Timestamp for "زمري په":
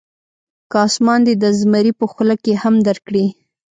1.59-2.05